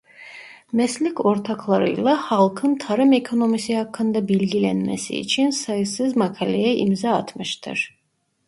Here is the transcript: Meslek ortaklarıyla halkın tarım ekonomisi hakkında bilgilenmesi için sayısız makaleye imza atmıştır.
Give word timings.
Meslek 0.71 1.25
ortaklarıyla 1.25 2.17
halkın 2.31 2.75
tarım 2.77 3.13
ekonomisi 3.13 3.75
hakkında 3.77 4.27
bilgilenmesi 4.27 5.19
için 5.19 5.49
sayısız 5.49 6.15
makaleye 6.15 6.75
imza 6.77 7.09
atmıştır. 7.11 7.97